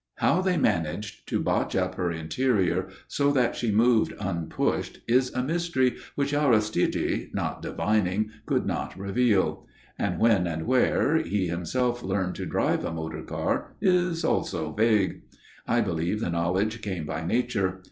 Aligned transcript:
How 0.15 0.41
they 0.41 0.57
managed 0.57 1.27
to 1.29 1.39
botch 1.39 1.75
up 1.75 1.93
her 1.93 2.11
interior 2.11 2.87
so 3.07 3.31
that 3.33 3.55
she 3.55 3.71
moved 3.71 4.15
unpushed 4.19 4.97
is 5.07 5.31
a 5.35 5.43
mystery 5.43 5.95
which 6.15 6.33
Aristide, 6.33 7.29
not 7.35 7.61
divining, 7.61 8.31
could 8.47 8.65
not 8.65 8.97
reveal; 8.97 9.67
and 9.99 10.17
when 10.19 10.47
and 10.47 10.65
where 10.65 11.17
he 11.17 11.45
himself 11.49 12.01
learned 12.01 12.33
to 12.37 12.47
drive 12.47 12.83
a 12.83 12.91
motor 12.91 13.21
car 13.21 13.75
is 13.79 14.25
also 14.25 14.71
vague. 14.73 15.21
I 15.67 15.81
believe 15.81 16.19
the 16.19 16.31
knowledge 16.31 16.81
came 16.81 17.05
by 17.05 17.23
nature. 17.23 17.79